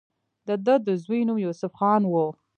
د 0.47 0.49
دۀ 0.65 0.75
د 0.87 0.89
زوي 1.03 1.21
نوم 1.27 1.37
يوسف 1.45 1.71
خان 1.79 2.01
وۀ 2.11 2.25